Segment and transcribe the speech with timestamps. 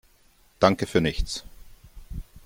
[0.59, 1.43] Danke für nichts!